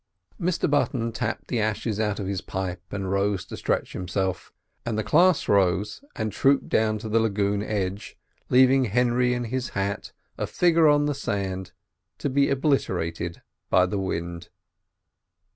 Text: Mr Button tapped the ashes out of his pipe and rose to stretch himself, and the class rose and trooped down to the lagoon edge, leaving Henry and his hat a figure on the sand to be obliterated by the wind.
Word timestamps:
Mr 0.41 0.67
Button 0.67 1.11
tapped 1.11 1.47
the 1.47 1.59
ashes 1.59 1.99
out 1.99 2.19
of 2.19 2.25
his 2.25 2.41
pipe 2.41 2.81
and 2.89 3.11
rose 3.11 3.45
to 3.45 3.55
stretch 3.55 3.93
himself, 3.93 4.51
and 4.83 4.97
the 4.97 5.03
class 5.03 5.47
rose 5.47 6.03
and 6.15 6.31
trooped 6.31 6.67
down 6.67 6.97
to 6.97 7.07
the 7.07 7.19
lagoon 7.19 7.61
edge, 7.61 8.17
leaving 8.49 8.85
Henry 8.85 9.35
and 9.35 9.45
his 9.45 9.69
hat 9.77 10.11
a 10.39 10.47
figure 10.47 10.87
on 10.87 11.05
the 11.05 11.13
sand 11.13 11.71
to 12.17 12.31
be 12.31 12.49
obliterated 12.49 13.43
by 13.69 13.85
the 13.85 13.99
wind. 13.99 14.49